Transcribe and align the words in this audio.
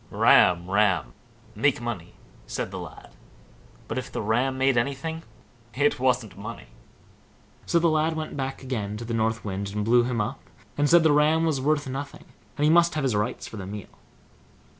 "Ram, 0.09 0.67
ram! 0.67 1.13
make 1.53 1.79
money!" 1.79 2.15
said 2.47 2.71
the 2.71 2.79
lad; 2.79 3.11
but 3.87 3.99
if 3.99 4.11
the 4.11 4.19
Ram 4.23 4.57
made 4.57 4.75
anything, 4.75 5.21
it 5.75 5.99
wasn't 5.99 6.35
money. 6.35 6.69
So 7.67 7.77
the 7.77 7.87
lad 7.87 8.15
went 8.15 8.35
back 8.35 8.63
again 8.63 8.97
to 8.97 9.05
the 9.05 9.13
North 9.13 9.45
Wind, 9.45 9.69
and 9.75 9.85
blew 9.85 10.01
him 10.03 10.19
up, 10.19 10.39
and 10.75 10.89
said 10.89 11.03
the 11.03 11.11
ram 11.13 11.45
was 11.45 11.61
worth 11.61 11.87
nothing, 11.87 12.25
and 12.57 12.63
he 12.63 12.71
must 12.71 12.95
have 12.95 13.03
his 13.03 13.15
rights 13.15 13.45
for 13.47 13.57
the 13.57 13.67
meal. 13.67 13.89